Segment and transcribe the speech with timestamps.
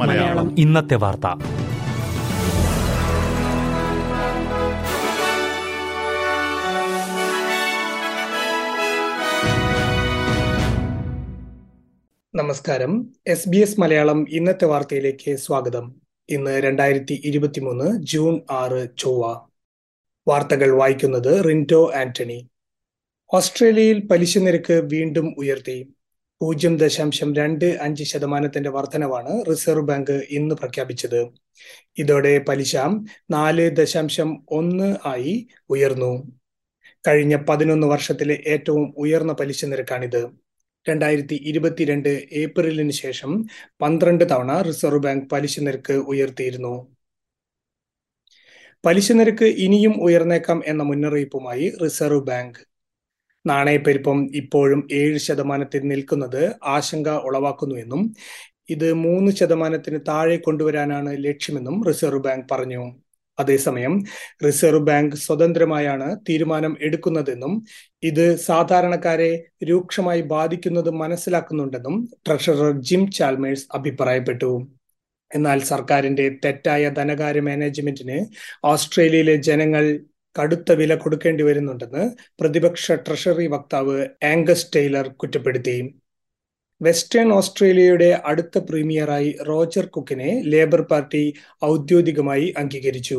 [0.00, 0.58] മലയാളം.
[0.58, 1.20] ഇന്നത്തെ വാർത്ത.
[12.34, 13.06] നമസ്കാരം.
[13.26, 15.94] എസ് ബി എസ് മലയാളം ഇന്നത്തെ വാർത്തയിലേക്ക് സ്വാഗതം.
[16.30, 19.40] ഇന്ന് രണ്ടായിരത്തി ഇരുപത്തിമൂന്ന് ജൂൺ ആറ് ചൊവ്വ.
[20.28, 22.48] വാർത്തകൾ വായിക്കുന്നത് റിന്റോ ആന്റണി.
[23.32, 25.76] ഓസ്ട്രേലിയയിൽ പലിശ നിരക്ക് വീണ്ടും ഉയർത്തി.
[26.40, 31.20] പൂജ്യം ദശാംശം രണ്ട് അഞ്ച് ശതമാനത്തിന്റെ വർധനവാണ് റിസർവ് ബാങ്ക് ഇന്ന് പ്രഖ്യാപിച്ചത്.
[31.98, 32.76] ഇതോടെ പലിശ
[33.30, 35.34] നാല് ദശാംശം ഒന്ന് ആയി
[35.70, 36.12] ഉയർന്നു.
[37.08, 40.22] കഴിഞ്ഞ പതിനൊന്ന് വർഷത്തിലെ ഏറ്റവും ഉയർന്ന പലിശ നിരക്കാണിത്.
[40.88, 43.30] രണ്ടായിരത്തി ഇരുപത്തിരണ്ട് ഏപ്രിലിന് ശേഷം
[43.82, 46.74] പന്ത്രണ്ട് തവണ റിസർവ് ബാങ്ക് പലിശ നിരക്ക് ഉയർത്തിയിരുന്നു.
[48.84, 52.60] പലിശ നിരക്ക് ഇനിയും ഉയർന്നേക്കാം എന്ന മുന്നറിയിപ്പുമായി റിസർവ് ബാങ്ക്
[53.46, 58.02] നാണയപ്പെരുപ്പം ഇപ്പോഴും ഏഴ് ശതമാനത്തിൽ നിൽക്കുന്നത് ആശങ്ക ഉളവാക്കുന്നുവെന്നും
[58.70, 62.84] ഇത് മൂന്ന് ശതമാനത്തിന് താഴെ കൊണ്ടുവരാനാണ് ലക്ഷ്യമെന്നും റിസർവ് ബാങ്ക് പറഞ്ഞു.
[63.38, 63.94] അതേസമയം
[64.44, 67.52] റിസർവ് ബാങ്ക് സ്വതന്ത്രമായാണ് തീരുമാനം എടുക്കുന്നതെന്നും
[68.02, 69.30] ഇത് സാധാരണക്കാരെ
[69.64, 74.50] രൂക്ഷമായി ബാധിക്കുന്നത് മനസ്സിലാക്കുന്നുണ്ടെന്നും ട്രഷറർ ജിം ചാൽമേഴ്സ് അഭിപ്രായപ്പെട്ടു.
[75.30, 78.18] എന്നാൽ സർക്കാരിന്റെ തെറ്റായ ധനകാര്യ മാനേജ്മെന്റിന്
[78.64, 79.84] ഓസ്ട്രേലിയയിലെ ജനങ്ങൾ
[80.38, 82.04] കടുത്ത വില കൊടുക്കേണ്ടി വരുന്നുണ്ടെന്ന്
[82.40, 83.96] പ്രതിപക്ഷ ട്രഷറി വക്താവ്
[84.32, 85.76] ആംഗസ് ടെയ്ലർ കുറ്റപ്പെടുത്തി.
[86.80, 91.22] വെസ്റ്റേൺ ഓസ്ട്രേലിയയുടെ അടുത്ത പ്രീമിയറായി റോജർ കുക്കിനെ ലേബർ പാർട്ടി
[91.64, 93.18] ഔദ്യോഗികമായി അംഗീകരിച്ചു.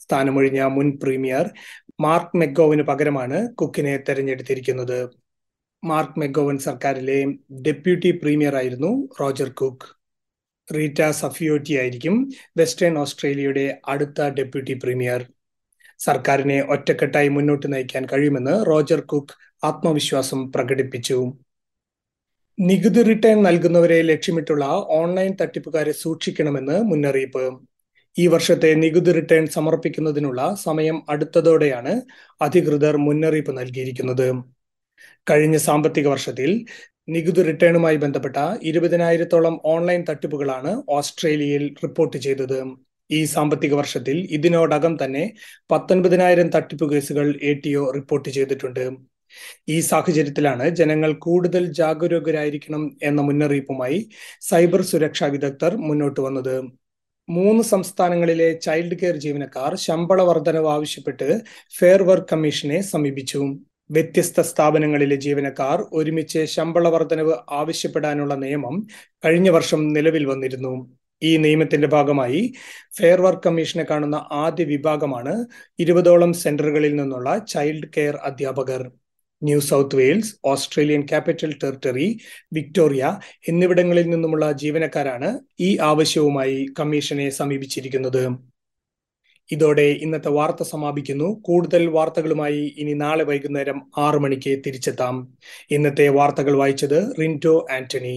[0.00, 1.46] സ്ഥാനമൊഴിഞ്ഞ മുൻ പ്രീമിയർ
[2.00, 4.98] മാർക്ക് മെഗോവിന് പകരമാണ് കുക്കിനെ തെരഞ്ഞെടുത്തിരിക്കുന്നത്.
[5.84, 7.18] മാർക്ക് മെഗോവൻ സർക്കാരിലെ
[7.66, 9.88] ഡെപ്യൂട്ടി പ്രീമിയർ ആയിരുന്നു റോജർ കുക്ക്.
[10.68, 12.14] റീറ്റ സഫിയോറ്റി ആയിരിക്കും
[12.56, 15.22] വെസ്റ്റേൺ ഓസ്ട്രേലിയയുടെ അടുത്ത ഡെപ്യൂട്ടി പ്രീമിയർ.
[15.98, 21.32] സർക്കാരിനെ ഒറ്റക്കെട്ടായി മുന്നോട്ട് നയിക്കാൻ കഴിയുമെന്ന് റോജർ കുക്ക് ആത്മവിശ്വാസം പ്രകടിപ്പിച്ചു.
[22.58, 27.60] നികുതി റിട്ടേൺ നൽകുന്നവരെ ലക്ഷ്യമിട്ടുള്ള ഓൺലൈൻ തട്ടിപ്പുകാരെ സൂക്ഷിക്കണമെന്ന് മുന്നറിയിപ്പ്.
[28.18, 32.02] ഈ വർഷത്തെ നികുതി റിട്ടേൺ സമർപ്പിക്കുന്നതിനുള്ള സമയം അടുത്തതോടെയാണ്
[32.42, 34.28] അധികൃതർ മുന്നറിയിപ്പ് നൽകിയിരിക്കുന്നത്.
[35.30, 36.66] കഴിഞ്ഞ സാമ്പത്തിക വർഷത്തിൽ
[37.08, 42.64] നികുതി റിട്ടേണുമായി ബന്ധപ്പെട്ട ഇരുപതിനായിരത്തോളം ഓൺലൈൻ തട്ടിപ്പുകളാണ് ഓസ്ട്രേലിയയിൽ റിപ്പോർട്ട് ചെയ്തത്.
[43.16, 45.24] ഈ സാമ്പത്തിക വർഷത്തിൽ ഇതിനോടകം തന്നെ
[45.72, 48.84] പത്തൊൻപതിനായിരം തട്ടിപ്പ് കേസുകൾ എ ടി ഒ റിപ്പോർട്ട് ചെയ്തിട്ടുണ്ട്.
[49.74, 53.98] ഈ സാഹചര്യത്തിലാണ് ജനങ്ങൾ കൂടുതൽ ജാഗരൂകരായിരിക്കണം എന്ന മുന്നറിയിപ്പുമായി
[54.48, 56.56] സൈബർ സുരക്ഷാ വിദഗ്ധർ മുന്നോട്ട് വന്നത്.
[57.28, 61.28] മൂന്ന് സംസ്ഥാനങ്ങളിലെ ചൈൽഡ് കെയർ ജീവനക്കാർ ശമ്പള വർധനവ് ആവശ്യപ്പെട്ട്
[61.78, 63.40] ഫെയർ വർക്ക് കമ്മീഷനെ സമീപിച്ചു.
[63.90, 68.76] വ്യത്യസ്ത സ്ഥാപനങ്ങളിലെ ജീവനക്കാർ ഒരുമിച്ച് ശമ്പള വർധനവ് ആവശ്യപ്പെടാനുള്ള നിയമം
[69.24, 70.74] കഴിഞ്ഞ വർഷം നിലവിൽ വന്നിരുന്നു.
[71.24, 72.52] ഈ നിയമത്തിന്റെ ഭാഗമായി
[72.98, 75.34] ഫെയർ വർക്ക് കമ്മീഷനെ കാണുന്ന ആദ്യ വിഭാഗമാണ്
[75.78, 78.82] ഇരുപതോളം സെന്ററുകളിൽ നിന്നുള്ള ചൈൽഡ് കെയർ അധ്യാപകർ.
[79.42, 82.06] New South Wales Australian Capital Territory
[82.52, 83.18] Victoria
[83.48, 88.22] എന്നിവിടങ്ങളിൽ നിന്നുമുള്ള ജീവനക്കാരാണ് ഈ ആവശ്യവുമായി കമ്മീഷനെ സമീപിച്ചിരിക്കുന്നത്.
[89.50, 91.28] ഇതോടെ ഇന്നത്തെ വാർത്ത സമാപിക്കുന്നു.
[91.42, 95.16] കൂടുതൽ വാർത്തകളുമായി ഇനി നാളെ വൈകുന്നേരം ആറു മണിക്ക് തിരിച്ചെത്താം.
[95.70, 98.16] ഇന്നത്തെ വാർത്തകൾ വായിച്ചത് റിന്റോ ആന്റണി.